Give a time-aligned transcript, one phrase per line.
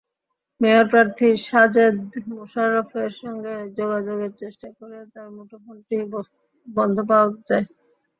[0.61, 1.95] Mayor প্রার্থী সাজেদ
[2.29, 5.97] মোশারফের সঙ্গে যোগাযোগের চেষ্টা করেও তাঁর মুঠোফোনটি
[6.67, 7.65] বন্ধ পাওয়া যায়।